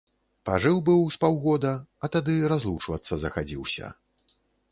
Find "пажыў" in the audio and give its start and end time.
0.49-0.77